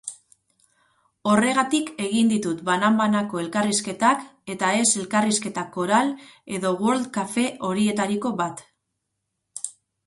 [1.33, 6.11] Horregatik egin ditut banan-banako elkarrizketak eta ez elkarrizketa koral
[6.59, 8.67] edo world-kafe horietariko bat.